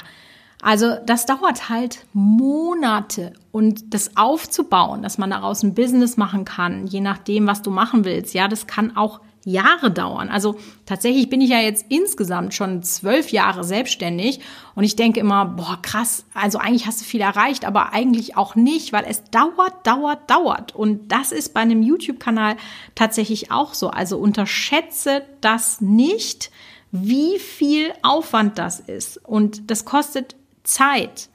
also 0.60 0.96
das 1.06 1.24
dauert 1.24 1.70
halt 1.70 2.04
Monate 2.12 3.32
und 3.52 3.94
das 3.94 4.18
aufzubauen, 4.18 5.00
dass 5.00 5.16
man 5.16 5.30
daraus 5.30 5.62
ein 5.62 5.72
Business 5.72 6.18
machen 6.18 6.44
kann, 6.44 6.86
je 6.86 7.00
nachdem, 7.00 7.46
was 7.46 7.62
du 7.62 7.70
machen 7.70 8.04
willst. 8.04 8.34
Ja, 8.34 8.48
das 8.48 8.66
kann 8.66 8.98
auch 8.98 9.20
Jahre 9.44 9.90
dauern. 9.90 10.28
Also 10.28 10.58
tatsächlich 10.84 11.30
bin 11.30 11.40
ich 11.40 11.50
ja 11.50 11.60
jetzt 11.60 11.86
insgesamt 11.88 12.52
schon 12.52 12.82
zwölf 12.82 13.30
Jahre 13.30 13.64
selbstständig 13.64 14.40
und 14.74 14.84
ich 14.84 14.96
denke 14.96 15.20
immer, 15.20 15.46
boah, 15.46 15.78
krass, 15.80 16.26
also 16.34 16.58
eigentlich 16.58 16.86
hast 16.86 17.00
du 17.00 17.04
viel 17.04 17.22
erreicht, 17.22 17.64
aber 17.64 17.92
eigentlich 17.92 18.36
auch 18.36 18.54
nicht, 18.54 18.92
weil 18.92 19.04
es 19.08 19.24
dauert, 19.24 19.86
dauert, 19.86 20.30
dauert. 20.30 20.74
Und 20.74 21.10
das 21.10 21.32
ist 21.32 21.54
bei 21.54 21.60
einem 21.60 21.82
YouTube-Kanal 21.82 22.56
tatsächlich 22.94 23.50
auch 23.50 23.72
so. 23.72 23.88
Also 23.88 24.18
unterschätze 24.18 25.22
das 25.40 25.80
nicht, 25.80 26.50
wie 26.92 27.38
viel 27.38 27.92
Aufwand 28.02 28.58
das 28.58 28.80
ist. 28.80 29.16
Und 29.24 29.70
das 29.70 29.84
kostet 29.84 30.36
Zeit. 30.64 31.28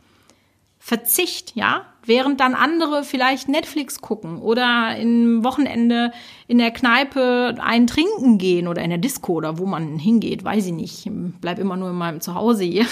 Verzicht, 0.79 1.55
ja, 1.55 1.87
während 2.05 2.39
dann 2.39 2.53
andere 2.53 3.03
vielleicht 3.03 3.49
Netflix 3.49 4.01
gucken 4.01 4.39
oder 4.39 4.95
im 4.97 5.43
Wochenende 5.43 6.11
in 6.47 6.57
der 6.57 6.71
Kneipe 6.71 7.55
einen 7.59 7.87
trinken 7.87 8.37
gehen 8.37 8.67
oder 8.67 8.81
in 8.81 8.89
der 8.89 8.99
Disco 8.99 9.33
oder 9.33 9.57
wo 9.57 9.65
man 9.65 9.97
hingeht, 9.97 10.43
weiß 10.43 10.67
ich 10.67 10.73
nicht. 10.73 11.09
Bleib 11.41 11.59
immer 11.59 11.77
nur 11.77 11.89
in 11.89 11.95
meinem 11.95 12.21
Zuhause 12.21 12.63
hier. 12.63 12.85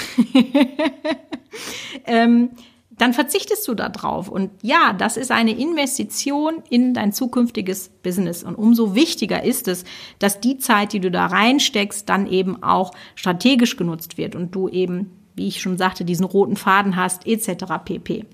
ähm, 2.05 2.49
dann 2.97 3.13
verzichtest 3.13 3.67
du 3.67 3.73
da 3.73 3.89
drauf. 3.89 4.29
Und 4.29 4.51
ja, 4.61 4.93
das 4.93 5.17
ist 5.17 5.31
eine 5.31 5.57
Investition 5.57 6.61
in 6.69 6.93
dein 6.93 7.11
zukünftiges 7.11 7.89
Business. 7.89 8.43
Und 8.43 8.55
umso 8.55 8.95
wichtiger 8.95 9.43
ist 9.43 9.67
es, 9.67 9.83
dass 10.19 10.39
die 10.39 10.57
Zeit, 10.57 10.93
die 10.93 10.99
du 10.99 11.09
da 11.09 11.25
reinsteckst, 11.25 12.07
dann 12.07 12.27
eben 12.27 12.61
auch 12.61 12.91
strategisch 13.15 13.77
genutzt 13.77 14.17
wird 14.17 14.35
und 14.35 14.53
du 14.53 14.69
eben, 14.69 15.11
wie 15.35 15.47
ich 15.47 15.61
schon 15.61 15.77
sagte, 15.77 16.05
diesen 16.05 16.25
roten 16.25 16.55
Faden 16.55 16.95
hast, 16.95 17.25
etc. 17.25 17.65
pp. 17.83 18.25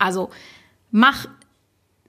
Also 0.00 0.30
mach 0.90 1.26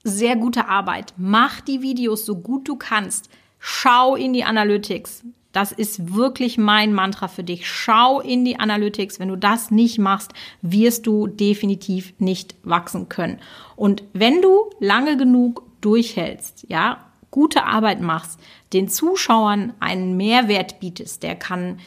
sehr 0.03 0.35
gute 0.35 0.67
Arbeit. 0.67 1.13
Mach 1.17 1.61
die 1.61 1.81
Videos 1.81 2.25
so 2.25 2.37
gut 2.37 2.67
du 2.67 2.75
kannst. 2.75 3.29
Schau 3.59 4.15
in 4.15 4.33
die 4.33 4.43
Analytics. 4.43 5.23
Das 5.51 5.71
ist 5.71 6.15
wirklich 6.15 6.57
mein 6.57 6.93
Mantra 6.93 7.27
für 7.27 7.43
dich. 7.43 7.69
Schau 7.69 8.21
in 8.21 8.45
die 8.45 8.59
Analytics. 8.59 9.19
Wenn 9.19 9.27
du 9.27 9.35
das 9.35 9.69
nicht 9.69 9.99
machst, 9.99 10.31
wirst 10.61 11.05
du 11.05 11.27
definitiv 11.27 12.13
nicht 12.19 12.55
wachsen 12.63 13.09
können. 13.09 13.39
Und 13.75 14.03
wenn 14.13 14.41
du 14.41 14.69
lange 14.79 15.17
genug 15.17 15.63
durchhältst, 15.81 16.65
ja, 16.69 17.05
gute 17.29 17.65
Arbeit 17.65 18.01
machst, 18.01 18.39
den 18.73 18.87
Zuschauern 18.87 19.73
einen 19.79 20.15
Mehrwert 20.15 20.79
bietest, 20.79 21.23
der 21.23 21.35
kann 21.35 21.79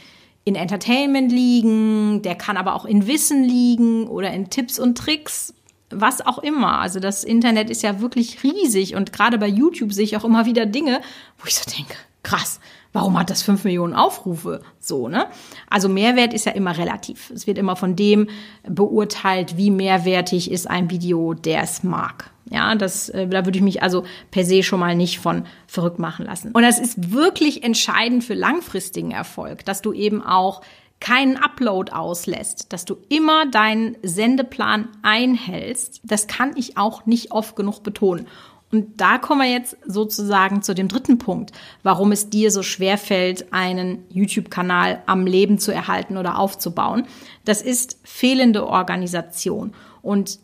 in 0.45 0.57
Entertainment 0.57 1.33
liegen, 1.33 2.21
der 2.23 2.35
kann 2.35 2.59
aber 2.59 2.75
auch 2.75 2.85
in 2.85 3.07
Wissen 3.07 3.45
liegen 3.45 4.07
oder 4.07 4.31
in 4.33 4.51
Tipps 4.51 4.79
und 4.79 4.99
Tricks, 4.99 5.55
was 6.01 6.25
auch 6.25 6.39
immer. 6.39 6.79
Also 6.79 7.01
das 7.01 7.25
Internet 7.25 7.71
ist 7.71 7.83
ja 7.83 8.01
wirklich 8.01 8.43
riesig 8.43 8.95
und 8.95 9.13
gerade 9.13 9.39
bei 9.39 9.49
YouTube 9.49 9.93
sehe 9.93 10.05
ich 10.05 10.17
auch 10.17 10.25
immer 10.25 10.47
wieder 10.47 10.67
Dinge, 10.67 11.01
wo 11.39 11.47
ich 11.47 11.55
so 11.55 11.71
denke, 11.71 11.95
krass, 12.23 12.61
warum 12.93 13.19
hat 13.19 13.31
das 13.31 13.43
fünf 13.43 13.65
Millionen 13.65 13.95
Aufrufe? 13.95 14.63
So, 14.81 15.09
ne? 15.09 15.27
Also 15.69 15.89
Mehrwert 15.89 16.33
ist 16.33 16.47
ja 16.47 16.53
immer 16.53 16.77
relativ. 16.77 17.31
Es 17.31 17.47
wird 17.47 17.59
immer 17.59 17.77
von 17.77 17.97
dem 17.97 18.29
beurteilt, 18.67 19.57
wie 19.57 19.71
mehrwertig 19.71 20.51
ist 20.51 20.69
ein 20.69 20.91
Video, 20.91 21.35
der 21.35 21.63
es 21.63 21.83
mag. 21.83 22.31
Ja, 22.51 22.75
das, 22.75 23.09
äh, 23.09 23.27
da 23.27 23.45
würde 23.45 23.59
ich 23.59 23.65
mich 23.65 23.83
also 23.83 24.05
per 24.31 24.45
se 24.45 24.63
schon 24.63 24.81
mal 24.81 24.95
nicht 24.95 25.19
von 25.19 25.45
verrückt 25.67 25.99
machen 25.99 26.27
lassen. 26.27 26.53
Und 26.53 26.63
das 26.63 26.79
ist 26.79 27.13
wirklich 27.13 27.63
entscheidend 27.63 28.23
für 28.23 28.35
langfristigen 28.35 29.13
Erfolg, 29.13 29.65
dass 29.65 29.83
du 29.83 29.93
eben 29.93 30.23
auch 30.23 30.61
keinen 31.01 31.37
Upload 31.37 31.93
auslässt, 31.93 32.73
dass 32.73 32.85
du 32.85 32.97
immer 33.09 33.47
deinen 33.47 33.97
Sendeplan 34.03 34.89
einhältst. 35.03 36.01
Das 36.03 36.27
kann 36.27 36.57
ich 36.57 36.77
auch 36.79 37.05
nicht 37.07 37.31
oft 37.31 37.57
genug 37.57 37.83
betonen. 37.83 38.27
Und 38.75 39.01
da 39.01 39.19
kommen 39.19 39.43
wir 39.43 39.53
jetzt 39.53 39.77
sozusagen 39.87 40.63
zu 40.63 40.75
dem 40.75 40.89
dritten 40.89 41.19
Punkt, 41.19 41.53
warum 41.85 42.11
es 42.11 42.31
dir 42.31 42.51
so 42.51 42.65
schwer 42.65 42.99
fällt, 42.99 43.53
einen 43.53 44.05
YouTube-Kanal 44.09 45.03
am 45.07 45.27
Leben 45.27 45.59
zu 45.59 45.73
erhalten 45.73 46.17
oder 46.17 46.39
aufzubauen. 46.39 47.07
Das 47.45 47.63
ist 47.63 47.99
fehlende 48.03 48.67
Organisation. 48.67 49.75
Und 50.03 50.41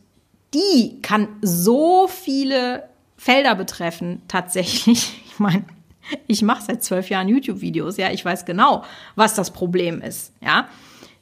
die 0.55 1.01
kann 1.03 1.27
so 1.43 2.07
viele 2.07 2.89
Felder 3.17 3.55
betreffen, 3.55 4.23
tatsächlich. 4.29 5.23
Ich 5.33 5.43
meine, 5.43 5.65
ich 6.27 6.43
mache 6.43 6.65
seit 6.65 6.83
zwölf 6.83 7.09
Jahren 7.11 7.29
YouTube-Videos, 7.29 7.97
ja, 7.97 8.11
ich 8.11 8.25
weiß 8.25 8.45
genau, 8.45 8.85
was 9.15 9.35
das 9.35 9.51
Problem 9.53 10.03
ist, 10.03 10.33
ja. 10.41 10.69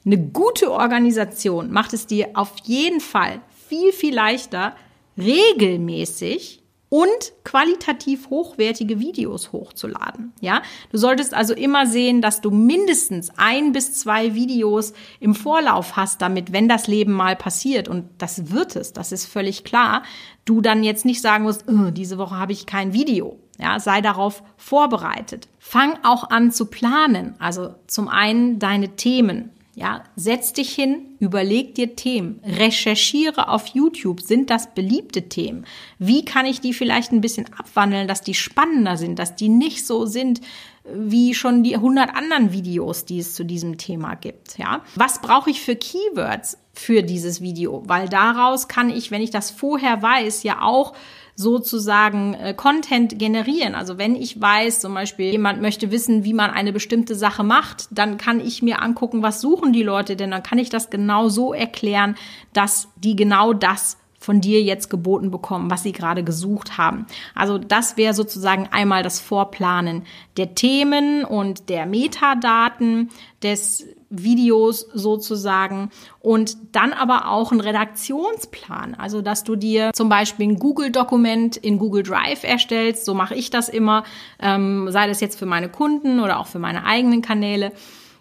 Eine 0.04 0.18
gute 0.18 0.70
Organisation 0.70 1.70
macht 1.70 1.92
es 1.92 2.06
dir 2.06 2.28
auf 2.34 2.54
jeden 2.64 3.00
Fall 3.00 3.40
viel, 3.68 3.92
viel 3.92 4.14
leichter, 4.14 4.74
regelmäßig 5.18 6.62
und 6.88 7.32
qualitativ 7.44 8.30
hochwertige 8.30 8.98
Videos 8.98 9.52
hochzuladen. 9.52 10.32
Ja, 10.40 10.62
du 10.90 10.98
solltest 10.98 11.34
also 11.34 11.52
immer 11.52 11.86
sehen, 11.86 12.22
dass 12.22 12.40
du 12.40 12.50
mindestens 12.50 13.30
ein 13.36 13.72
bis 13.72 13.92
zwei 13.94 14.34
Videos 14.34 14.94
im 15.20 15.34
Vorlauf 15.34 15.96
hast, 15.96 16.22
damit, 16.22 16.52
wenn 16.52 16.68
das 16.68 16.86
Leben 16.86 17.12
mal 17.12 17.36
passiert 17.36 17.88
und 17.88 18.08
das 18.18 18.50
wird 18.50 18.76
es, 18.76 18.92
das 18.92 19.12
ist 19.12 19.26
völlig 19.26 19.64
klar, 19.64 20.02
du 20.44 20.60
dann 20.60 20.82
jetzt 20.82 21.04
nicht 21.04 21.20
sagen 21.20 21.44
musst, 21.44 21.64
oh, 21.68 21.90
diese 21.90 22.16
Woche 22.16 22.36
habe 22.36 22.52
ich 22.52 22.64
kein 22.64 22.94
Video. 22.94 23.38
Ja, 23.58 23.80
sei 23.80 24.00
darauf 24.00 24.42
vorbereitet. 24.56 25.48
Fang 25.58 25.98
auch 26.04 26.30
an 26.30 26.52
zu 26.52 26.66
planen. 26.66 27.34
Also 27.38 27.74
zum 27.86 28.08
einen 28.08 28.58
deine 28.58 28.96
Themen. 28.96 29.50
Ja, 29.74 30.02
setz 30.16 30.52
dich 30.52 30.74
hin, 30.74 31.16
überleg 31.20 31.76
dir 31.76 31.94
Themen, 31.94 32.40
recherchiere 32.44 33.48
auf 33.48 33.68
YouTube, 33.68 34.20
sind 34.20 34.50
das 34.50 34.74
beliebte 34.74 35.28
Themen? 35.28 35.66
Wie 36.00 36.24
kann 36.24 36.46
ich 36.46 36.60
die 36.60 36.74
vielleicht 36.74 37.12
ein 37.12 37.20
bisschen 37.20 37.46
abwandeln, 37.56 38.08
dass 38.08 38.22
die 38.22 38.34
spannender 38.34 38.96
sind, 38.96 39.20
dass 39.20 39.36
die 39.36 39.48
nicht 39.48 39.86
so 39.86 40.04
sind 40.04 40.40
wie 40.92 41.32
schon 41.32 41.62
die 41.62 41.76
100 41.76 42.12
anderen 42.12 42.50
Videos, 42.50 43.04
die 43.04 43.20
es 43.20 43.34
zu 43.34 43.44
diesem 43.44 43.78
Thema 43.78 44.16
gibt, 44.16 44.58
ja? 44.58 44.82
Was 44.96 45.20
brauche 45.20 45.50
ich 45.50 45.60
für 45.60 45.76
Keywords 45.76 46.58
für 46.72 47.04
dieses 47.04 47.40
Video? 47.40 47.84
Weil 47.86 48.08
daraus 48.08 48.66
kann 48.66 48.90
ich, 48.90 49.12
wenn 49.12 49.22
ich 49.22 49.30
das 49.30 49.52
vorher 49.52 50.02
weiß, 50.02 50.42
ja 50.42 50.62
auch 50.62 50.94
sozusagen 51.38 52.34
äh, 52.34 52.52
Content 52.52 53.16
generieren. 53.16 53.76
Also 53.76 53.96
wenn 53.96 54.16
ich 54.16 54.40
weiß, 54.40 54.80
zum 54.80 54.92
Beispiel 54.92 55.30
jemand 55.30 55.62
möchte 55.62 55.92
wissen, 55.92 56.24
wie 56.24 56.34
man 56.34 56.50
eine 56.50 56.72
bestimmte 56.72 57.14
Sache 57.14 57.44
macht, 57.44 57.86
dann 57.92 58.18
kann 58.18 58.40
ich 58.40 58.60
mir 58.60 58.82
angucken, 58.82 59.22
was 59.22 59.40
suchen 59.40 59.72
die 59.72 59.84
Leute 59.84 60.16
denn, 60.16 60.32
dann 60.32 60.42
kann 60.42 60.58
ich 60.58 60.68
das 60.68 60.90
genau 60.90 61.28
so 61.28 61.54
erklären, 61.54 62.16
dass 62.52 62.88
die 62.96 63.14
genau 63.14 63.52
das 63.52 63.98
von 64.18 64.40
dir 64.40 64.60
jetzt 64.62 64.90
geboten 64.90 65.30
bekommen, 65.30 65.70
was 65.70 65.84
sie 65.84 65.92
gerade 65.92 66.24
gesucht 66.24 66.76
haben. 66.76 67.06
Also 67.36 67.56
das 67.56 67.96
wäre 67.96 68.14
sozusagen 68.14 68.66
einmal 68.72 69.04
das 69.04 69.20
Vorplanen 69.20 70.02
der 70.36 70.56
Themen 70.56 71.24
und 71.24 71.68
der 71.68 71.86
Metadaten 71.86 73.10
des 73.44 73.86
Videos 74.10 74.86
sozusagen 74.94 75.90
und 76.20 76.56
dann 76.72 76.92
aber 76.92 77.28
auch 77.28 77.52
ein 77.52 77.60
Redaktionsplan. 77.60 78.94
Also, 78.94 79.20
dass 79.20 79.44
du 79.44 79.56
dir 79.56 79.90
zum 79.94 80.08
Beispiel 80.08 80.48
ein 80.48 80.58
Google-Dokument 80.58 81.56
in 81.56 81.78
Google 81.78 82.02
Drive 82.02 82.44
erstellst. 82.44 83.04
So 83.04 83.14
mache 83.14 83.34
ich 83.34 83.50
das 83.50 83.68
immer, 83.68 84.04
ähm, 84.40 84.90
sei 84.90 85.06
das 85.06 85.20
jetzt 85.20 85.38
für 85.38 85.46
meine 85.46 85.68
Kunden 85.68 86.20
oder 86.20 86.38
auch 86.38 86.46
für 86.46 86.58
meine 86.58 86.84
eigenen 86.84 87.22
Kanäle, 87.22 87.72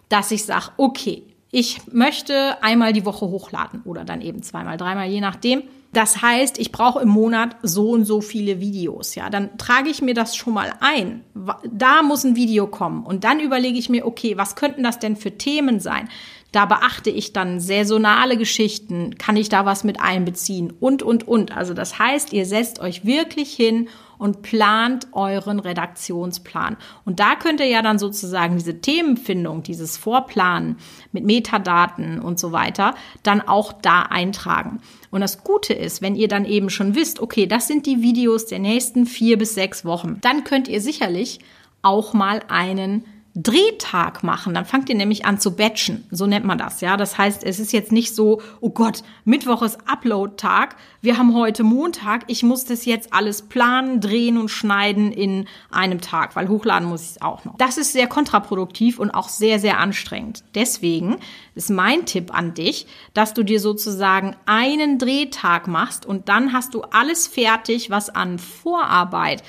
dass 0.09 0.31
ich 0.31 0.43
sage, 0.45 0.71
okay, 0.77 1.23
ich 1.51 1.81
möchte 1.91 2.61
einmal 2.61 2.91
die 2.91 3.05
Woche 3.05 3.27
hochladen 3.27 3.81
oder 3.85 4.03
dann 4.03 4.21
eben 4.21 4.43
zweimal, 4.43 4.77
dreimal, 4.77 5.07
je 5.07 5.21
nachdem. 5.21 5.63
Das 5.93 6.21
heißt, 6.21 6.59
ich 6.59 6.71
brauche 6.71 7.01
im 7.01 7.09
Monat 7.09 7.55
so 7.63 7.91
und 7.91 8.05
so 8.05 8.21
viele 8.21 8.59
Videos. 8.59 9.15
Ja, 9.15 9.29
dann 9.29 9.57
trage 9.57 9.89
ich 9.89 10.01
mir 10.01 10.13
das 10.13 10.35
schon 10.35 10.53
mal 10.53 10.73
ein. 10.79 11.23
Da 11.63 12.03
muss 12.03 12.23
ein 12.23 12.35
Video 12.35 12.67
kommen 12.67 13.05
und 13.05 13.23
dann 13.23 13.39
überlege 13.39 13.79
ich 13.79 13.89
mir, 13.89 14.05
okay, 14.05 14.37
was 14.37 14.55
könnten 14.55 14.83
das 14.83 14.99
denn 14.99 15.15
für 15.15 15.37
Themen 15.37 15.79
sein? 15.79 16.09
Da 16.51 16.65
beachte 16.65 17.09
ich 17.09 17.33
dann 17.33 17.59
saisonale 17.59 18.37
Geschichten, 18.37 19.17
kann 19.17 19.37
ich 19.37 19.49
da 19.49 19.65
was 19.65 19.83
mit 19.83 20.01
einbeziehen 20.01 20.73
und, 20.79 21.03
und, 21.03 21.27
und. 21.27 21.55
Also 21.55 21.73
das 21.73 21.99
heißt, 21.99 22.31
ihr 22.33 22.45
setzt 22.45 22.79
euch 22.79 23.05
wirklich 23.05 23.53
hin 23.53 23.89
und 24.17 24.41
plant 24.41 25.07
euren 25.11 25.59
Redaktionsplan. 25.59 26.77
Und 27.05 27.19
da 27.19 27.35
könnt 27.35 27.59
ihr 27.59 27.67
ja 27.67 27.81
dann 27.81 27.99
sozusagen 27.99 28.55
diese 28.55 28.81
Themenfindung, 28.81 29.63
dieses 29.63 29.97
Vorplanen 29.97 30.77
mit 31.11 31.25
Metadaten 31.25 32.19
und 32.19 32.39
so 32.39 32.51
weiter, 32.51 32.95
dann 33.23 33.41
auch 33.41 33.73
da 33.73 34.03
eintragen. 34.03 34.79
Und 35.11 35.21
das 35.21 35.43
Gute 35.43 35.73
ist, 35.73 36.01
wenn 36.01 36.15
ihr 36.15 36.27
dann 36.27 36.45
eben 36.45 36.69
schon 36.69 36.95
wisst, 36.95 37.19
okay, 37.19 37.47
das 37.47 37.67
sind 37.67 37.85
die 37.85 38.01
Videos 38.01 38.45
der 38.45 38.59
nächsten 38.59 39.05
vier 39.05 39.37
bis 39.37 39.55
sechs 39.55 39.85
Wochen, 39.85 40.17
dann 40.21 40.43
könnt 40.43 40.67
ihr 40.67 40.81
sicherlich 40.81 41.39
auch 41.81 42.13
mal 42.13 42.41
einen 42.49 43.05
Drehtag 43.39 44.23
machen, 44.23 44.55
dann 44.55 44.65
fangt 44.65 44.89
ihr 44.89 44.95
nämlich 44.95 45.25
an 45.25 45.39
zu 45.39 45.55
batchen. 45.55 46.07
So 46.09 46.25
nennt 46.25 46.43
man 46.43 46.57
das, 46.57 46.81
ja. 46.81 46.97
Das 46.97 47.19
heißt, 47.19 47.43
es 47.43 47.59
ist 47.59 47.71
jetzt 47.71 47.91
nicht 47.91 48.15
so, 48.15 48.41
oh 48.61 48.71
Gott, 48.71 49.03
Mittwoch 49.25 49.61
ist 49.61 49.77
Upload-Tag. 49.85 50.75
Wir 51.01 51.19
haben 51.19 51.35
heute 51.35 51.63
Montag. 51.63 52.23
Ich 52.25 52.41
muss 52.41 52.65
das 52.65 52.85
jetzt 52.85 53.13
alles 53.13 53.43
planen, 53.43 54.01
drehen 54.01 54.39
und 54.39 54.49
schneiden 54.49 55.11
in 55.11 55.45
einem 55.69 56.01
Tag, 56.01 56.35
weil 56.35 56.49
hochladen 56.49 56.89
muss 56.89 57.03
ich 57.03 57.09
es 57.11 57.21
auch 57.21 57.45
noch. 57.45 57.55
Das 57.57 57.77
ist 57.77 57.93
sehr 57.93 58.07
kontraproduktiv 58.07 58.97
und 58.97 59.11
auch 59.11 59.29
sehr, 59.29 59.59
sehr 59.59 59.77
anstrengend. 59.77 60.43
Deswegen 60.55 61.17
ist 61.53 61.69
mein 61.69 62.07
Tipp 62.07 62.33
an 62.33 62.55
dich, 62.55 62.87
dass 63.13 63.35
du 63.35 63.43
dir 63.43 63.59
sozusagen 63.59 64.35
einen 64.47 64.97
Drehtag 64.97 65.67
machst 65.67 66.07
und 66.07 66.27
dann 66.27 66.53
hast 66.53 66.73
du 66.73 66.81
alles 66.81 67.27
fertig, 67.27 67.91
was 67.91 68.09
an 68.09 68.39
Vorarbeit 68.39 69.43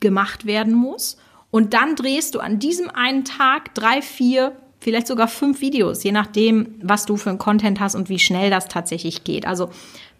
gemacht 0.00 0.46
werden 0.46 0.72
muss 0.72 1.18
und 1.50 1.74
dann 1.74 1.96
drehst 1.96 2.34
du 2.34 2.40
an 2.40 2.58
diesem 2.58 2.90
einen 2.90 3.24
Tag 3.24 3.74
drei, 3.74 4.02
vier, 4.02 4.56
vielleicht 4.80 5.06
sogar 5.06 5.28
fünf 5.28 5.60
Videos, 5.60 6.02
je 6.04 6.12
nachdem, 6.12 6.74
was 6.82 7.06
du 7.06 7.16
für 7.16 7.30
ein 7.30 7.38
Content 7.38 7.80
hast 7.80 7.94
und 7.94 8.08
wie 8.08 8.18
schnell 8.18 8.50
das 8.50 8.68
tatsächlich 8.68 9.24
geht. 9.24 9.46
Also 9.46 9.70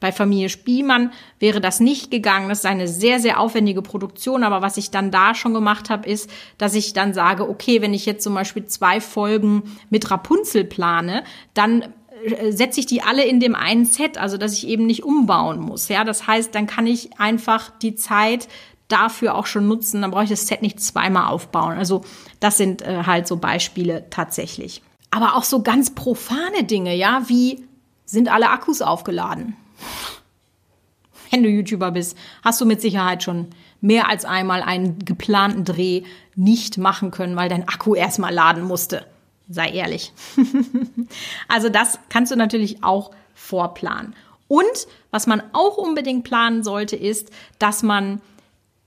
bei 0.00 0.12
Familie 0.12 0.48
Spielmann 0.48 1.12
wäre 1.38 1.60
das 1.60 1.80
nicht 1.80 2.10
gegangen. 2.10 2.48
Das 2.48 2.58
ist 2.58 2.66
eine 2.66 2.88
sehr, 2.88 3.20
sehr 3.20 3.40
aufwendige 3.40 3.82
Produktion. 3.82 4.44
Aber 4.44 4.62
was 4.62 4.76
ich 4.76 4.90
dann 4.90 5.10
da 5.10 5.34
schon 5.34 5.54
gemacht 5.54 5.90
habe, 5.90 6.08
ist, 6.08 6.30
dass 6.56 6.74
ich 6.74 6.92
dann 6.92 7.14
sage, 7.14 7.48
okay, 7.48 7.82
wenn 7.82 7.94
ich 7.94 8.06
jetzt 8.06 8.22
zum 8.22 8.34
Beispiel 8.34 8.66
zwei 8.66 9.00
Folgen 9.00 9.76
mit 9.90 10.10
Rapunzel 10.10 10.64
plane, 10.64 11.24
dann 11.54 11.82
äh, 12.24 12.52
setze 12.52 12.80
ich 12.80 12.86
die 12.86 13.02
alle 13.02 13.24
in 13.24 13.40
dem 13.40 13.54
einen 13.54 13.84
Set, 13.84 14.18
also 14.18 14.36
dass 14.36 14.52
ich 14.52 14.68
eben 14.68 14.86
nicht 14.86 15.02
umbauen 15.02 15.60
muss. 15.60 15.88
Ja, 15.88 16.04
das 16.04 16.26
heißt, 16.26 16.54
dann 16.54 16.66
kann 16.66 16.86
ich 16.86 17.18
einfach 17.18 17.70
die 17.80 17.96
Zeit 17.96 18.48
dafür 18.88 19.34
auch 19.34 19.46
schon 19.46 19.68
nutzen. 19.68 20.02
Dann 20.02 20.10
brauche 20.10 20.24
ich 20.24 20.30
das 20.30 20.46
Set 20.46 20.62
nicht 20.62 20.80
zweimal 20.80 21.28
aufbauen. 21.28 21.78
Also 21.78 22.04
das 22.40 22.56
sind 22.56 22.82
äh, 22.82 23.04
halt 23.04 23.28
so 23.28 23.36
Beispiele 23.36 24.06
tatsächlich. 24.10 24.82
Aber 25.10 25.36
auch 25.36 25.44
so 25.44 25.62
ganz 25.62 25.94
profane 25.94 26.64
Dinge, 26.64 26.94
ja, 26.94 27.22
wie 27.28 27.64
sind 28.04 28.28
alle 28.28 28.50
Akkus 28.50 28.82
aufgeladen. 28.82 29.56
Wenn 31.30 31.42
du 31.42 31.48
YouTuber 31.50 31.90
bist, 31.90 32.16
hast 32.42 32.60
du 32.60 32.64
mit 32.64 32.80
Sicherheit 32.80 33.22
schon 33.22 33.48
mehr 33.80 34.08
als 34.08 34.24
einmal 34.24 34.62
einen 34.62 34.98
geplanten 35.04 35.64
Dreh 35.64 36.02
nicht 36.34 36.78
machen 36.78 37.10
können, 37.10 37.36
weil 37.36 37.48
dein 37.48 37.68
Akku 37.68 37.94
erstmal 37.94 38.32
laden 38.32 38.64
musste. 38.64 39.04
Sei 39.48 39.68
ehrlich. 39.68 40.12
also 41.48 41.68
das 41.68 41.98
kannst 42.08 42.32
du 42.32 42.36
natürlich 42.36 42.82
auch 42.82 43.10
vorplanen. 43.34 44.14
Und 44.46 44.88
was 45.10 45.26
man 45.26 45.42
auch 45.52 45.76
unbedingt 45.76 46.24
planen 46.24 46.62
sollte, 46.62 46.96
ist, 46.96 47.30
dass 47.58 47.82
man 47.82 48.20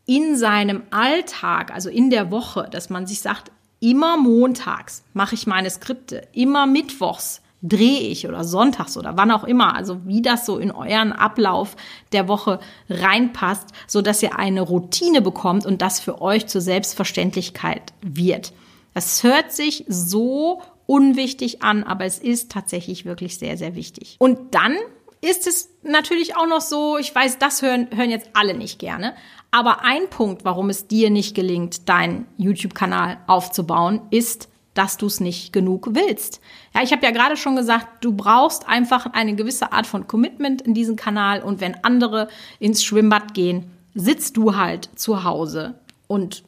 in 0.06 0.36
seinem 0.36 0.84
Alltag, 0.92 1.74
also 1.74 1.90
in 1.90 2.10
der 2.10 2.32
Woche, 2.32 2.68
dass 2.72 2.90
man 2.90 3.08
sich 3.08 3.22
sagt, 3.22 3.52
immer 3.80 4.18
montags 4.18 5.04
mache 5.14 5.36
ich 5.36 5.48
meine 5.48 5.70
Skripte, 5.70 6.28
immer 6.34 6.66
mittwochs 6.66 7.42
drehe 7.62 8.00
ich 8.00 8.28
oder 8.28 8.44
sonntags 8.44 8.98
oder 8.98 9.18
wann 9.18 9.32
auch 9.32 9.44
immer, 9.44 9.76
also 9.76 10.06
wie 10.06 10.22
das 10.22 10.46
so 10.46 10.58
in 10.58 10.72
euren 10.72 11.14
Ablauf 11.14 11.76
der 12.12 12.28
Woche 12.28 12.60
reinpasst, 12.90 13.68
so 13.88 14.02
dass 14.02 14.24
ihr 14.24 14.38
eine 14.38 14.62
Routine 14.62 15.22
bekommt 15.22 15.66
und 15.66 15.82
das 15.82 16.00
für 16.00 16.22
euch 16.22 16.48
zur 16.48 16.62
Selbstverständlichkeit 16.62 17.94
wird. 18.02 18.54
Das 18.94 19.24
hört 19.24 19.52
sich 19.52 19.86
so 19.88 20.62
unwichtig 20.88 21.62
an, 21.62 21.84
aber 21.84 22.06
es 22.06 22.20
ist 22.20 22.52
tatsächlich 22.52 23.06
wirklich 23.06 23.38
sehr, 23.38 23.58
sehr 23.58 23.76
wichtig. 23.76 24.16
Und 24.20 24.56
dann 24.56 24.76
ist 25.22 25.46
es 25.46 25.70
natürlich 25.84 26.36
auch 26.36 26.48
noch 26.48 26.62
so, 26.62 26.98
ich 26.98 27.14
weiß, 27.14 27.38
das 27.38 27.62
hören, 27.62 27.88
hören 27.94 28.10
jetzt 28.10 28.32
alle 28.34 28.56
nicht 28.56 28.80
gerne, 28.80 29.14
aber 29.52 29.84
ein 29.84 30.10
Punkt, 30.10 30.46
warum 30.46 30.70
es 30.70 30.88
dir 30.88 31.10
nicht 31.10 31.36
gelingt, 31.36 31.88
deinen 31.90 32.26
YouTube-Kanal 32.38 33.18
aufzubauen, 33.28 34.02
ist, 34.10 34.48
dass 34.74 34.96
du 34.96 35.08
es 35.08 35.20
nicht 35.20 35.52
genug 35.52 35.90
willst. 35.92 36.40
Ja, 36.74 36.82
ich 36.82 36.94
habe 36.94 37.06
ja 37.06 37.12
gerade 37.12 37.36
schon 37.36 37.58
gesagt, 37.58 38.04
du 38.04 38.14
brauchst 38.14 38.70
einfach 38.70 39.08
eine 39.14 39.36
gewisse 39.36 39.74
Art 39.74 39.86
von 39.86 40.08
Commitment 40.08 40.62
in 40.62 40.74
diesem 40.74 40.96
Kanal 40.96 41.44
und 41.44 41.60
wenn 41.60 41.84
andere 41.84 42.30
ins 42.60 42.84
Schwimmbad 42.84 43.34
gehen, 43.34 43.70
sitzt 43.94 44.38
du 44.38 44.56
halt 44.56 44.90
zu 44.96 45.26
Hause 45.26 45.76
und 46.08 46.44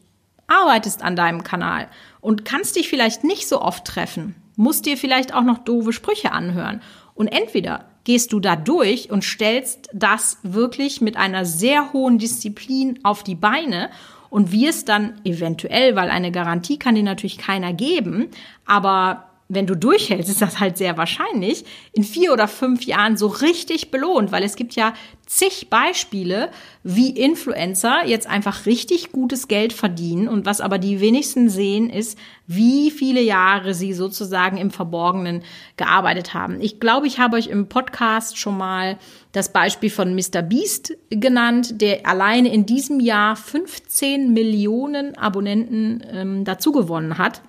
arbeitest 0.47 1.03
an 1.03 1.17
deinem 1.17 1.43
Kanal 1.43 1.89
und 2.21 2.45
kannst 2.45 2.77
dich 2.77 2.87
vielleicht 2.87 3.25
nicht 3.25 3.49
so 3.49 3.61
oft 3.61 3.83
treffen, 3.83 4.35
musst 4.55 4.85
dir 4.85 4.95
vielleicht 4.95 5.33
auch 5.33 5.43
noch 5.43 5.57
doofe 5.57 5.91
Sprüche 5.91 6.31
anhören 6.31 6.81
und 7.15 7.27
entweder 7.27 7.85
gehst 8.03 8.33
du 8.33 8.39
da 8.39 8.55
durch 8.55 9.11
und 9.11 9.23
stellst 9.23 9.89
das 9.93 10.37
wirklich 10.43 11.01
mit 11.01 11.17
einer 11.17 11.45
sehr 11.45 11.93
hohen 11.93 12.17
Disziplin 12.17 12.99
auf 13.03 13.23
die 13.23 13.35
Beine 13.35 13.89
und 14.29 14.51
wirst 14.51 14.89
dann 14.89 15.21
eventuell, 15.23 15.95
weil 15.95 16.09
eine 16.09 16.31
Garantie 16.31 16.79
kann 16.79 16.95
dir 16.95 17.03
natürlich 17.03 17.37
keiner 17.37 17.71
geben, 17.71 18.29
aber 18.65 19.29
wenn 19.53 19.67
du 19.67 19.75
durchhältst, 19.75 20.29
ist 20.29 20.41
das 20.41 20.59
halt 20.59 20.77
sehr 20.77 20.97
wahrscheinlich, 20.97 21.65
in 21.93 22.03
vier 22.03 22.33
oder 22.33 22.47
fünf 22.47 22.83
Jahren 22.83 23.17
so 23.17 23.27
richtig 23.27 23.91
belohnt, 23.91 24.31
weil 24.31 24.43
es 24.43 24.55
gibt 24.55 24.75
ja 24.75 24.93
zig 25.25 25.69
Beispiele, 25.69 26.49
wie 26.83 27.09
Influencer 27.09 28.05
jetzt 28.05 28.27
einfach 28.27 28.65
richtig 28.65 29.11
gutes 29.11 29.47
Geld 29.47 29.73
verdienen 29.73 30.27
und 30.27 30.45
was 30.45 30.61
aber 30.61 30.77
die 30.77 30.99
wenigsten 30.99 31.49
sehen, 31.49 31.89
ist, 31.89 32.17
wie 32.45 32.91
viele 32.91 33.21
Jahre 33.21 33.73
sie 33.73 33.93
sozusagen 33.93 34.57
im 34.57 34.69
Verborgenen 34.69 35.43
gearbeitet 35.77 36.33
haben. 36.33 36.59
Ich 36.61 36.79
glaube, 36.79 37.07
ich 37.07 37.19
habe 37.19 37.37
euch 37.37 37.47
im 37.47 37.67
Podcast 37.67 38.37
schon 38.37 38.57
mal 38.57 38.97
das 39.31 39.51
Beispiel 39.51 39.89
von 39.89 40.13
Mr. 40.13 40.41
Beast 40.41 40.95
genannt, 41.09 41.81
der 41.81 42.05
alleine 42.05 42.53
in 42.53 42.65
diesem 42.65 42.99
Jahr 42.99 43.35
15 43.35 44.33
Millionen 44.33 45.17
Abonnenten 45.17 46.03
ähm, 46.11 46.43
dazu 46.43 46.71
gewonnen 46.71 47.17
hat 47.17 47.41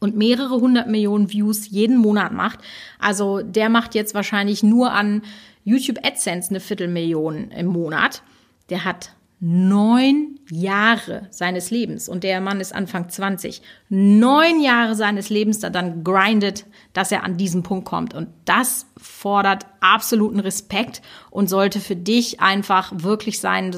und 0.00 0.16
mehrere 0.16 0.56
hundert 0.56 0.88
Millionen 0.88 1.32
Views 1.32 1.68
jeden 1.68 1.96
Monat 1.96 2.32
macht. 2.32 2.60
Also 2.98 3.42
der 3.42 3.68
macht 3.68 3.94
jetzt 3.94 4.14
wahrscheinlich 4.14 4.62
nur 4.62 4.92
an 4.92 5.22
YouTube 5.64 5.98
AdSense 6.04 6.50
eine 6.50 6.60
Viertelmillion 6.60 7.50
im 7.50 7.66
Monat. 7.66 8.22
Der 8.70 8.84
hat 8.84 9.12
neun 9.40 10.40
Jahre 10.50 11.28
seines 11.30 11.70
Lebens 11.70 12.08
und 12.08 12.24
der 12.24 12.40
Mann 12.40 12.60
ist 12.60 12.74
Anfang 12.74 13.08
20. 13.08 13.62
Neun 13.88 14.60
Jahre 14.60 14.96
seines 14.96 15.30
Lebens 15.30 15.60
da 15.60 15.70
dann 15.70 16.02
grindet, 16.02 16.66
dass 16.92 17.12
er 17.12 17.22
an 17.22 17.36
diesen 17.36 17.62
Punkt 17.62 17.84
kommt. 17.84 18.14
Und 18.14 18.28
das 18.46 18.86
fordert 18.96 19.66
absoluten 19.80 20.40
Respekt 20.40 21.02
und 21.30 21.48
sollte 21.48 21.80
für 21.80 21.96
dich 21.96 22.40
einfach 22.40 22.92
wirklich 22.96 23.40
sein, 23.40 23.70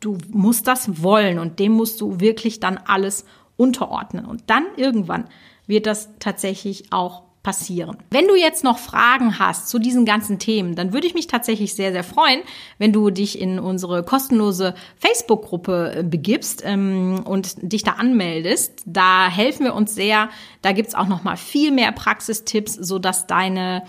du 0.00 0.18
musst 0.30 0.68
das 0.68 1.02
wollen 1.02 1.38
und 1.38 1.58
dem 1.58 1.72
musst 1.72 2.00
du 2.00 2.20
wirklich 2.20 2.60
dann 2.60 2.78
alles 2.78 3.24
unterordnen. 3.56 4.24
Und 4.24 4.44
dann 4.46 4.66
irgendwann 4.76 5.24
wird 5.68 5.86
das 5.86 6.08
tatsächlich 6.18 6.92
auch 6.92 7.28
passieren. 7.42 7.96
Wenn 8.10 8.26
du 8.26 8.34
jetzt 8.34 8.64
noch 8.64 8.78
Fragen 8.78 9.38
hast 9.38 9.68
zu 9.68 9.78
diesen 9.78 10.04
ganzen 10.04 10.38
Themen, 10.38 10.74
dann 10.74 10.92
würde 10.92 11.06
ich 11.06 11.14
mich 11.14 11.28
tatsächlich 11.28 11.74
sehr, 11.74 11.92
sehr 11.92 12.04
freuen, 12.04 12.40
wenn 12.78 12.92
du 12.92 13.10
dich 13.10 13.40
in 13.40 13.58
unsere 13.58 14.02
kostenlose 14.02 14.74
Facebook-Gruppe 14.96 15.94
äh, 15.96 16.02
begibst 16.02 16.62
ähm, 16.64 17.22
und 17.24 17.54
dich 17.62 17.84
da 17.84 17.92
anmeldest. 17.92 18.82
Da 18.84 19.30
helfen 19.30 19.64
wir 19.64 19.74
uns 19.74 19.94
sehr. 19.94 20.28
Da 20.62 20.72
gibt's 20.72 20.94
auch 20.94 21.08
noch 21.08 21.22
mal 21.22 21.36
viel 21.36 21.70
mehr 21.70 21.92
Praxistipps, 21.92 22.74
sodass 22.74 23.26
deine 23.26 23.84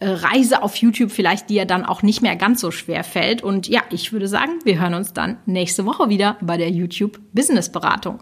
äh, 0.00 0.08
Reise 0.08 0.62
auf 0.62 0.74
YouTube 0.74 1.12
vielleicht 1.12 1.50
dir 1.50 1.66
dann 1.66 1.84
auch 1.84 2.02
nicht 2.02 2.22
mehr 2.22 2.34
ganz 2.34 2.60
so 2.60 2.70
schwer 2.70 3.04
fällt. 3.04 3.42
Und 3.42 3.68
ja, 3.68 3.82
ich 3.90 4.12
würde 4.12 4.26
sagen, 4.26 4.58
wir 4.64 4.80
hören 4.80 4.94
uns 4.94 5.12
dann 5.12 5.36
nächste 5.46 5.86
Woche 5.86 6.08
wieder 6.08 6.38
bei 6.40 6.56
der 6.56 6.70
YouTube 6.70 7.20
Business 7.32 7.70
Beratung. 7.70 8.20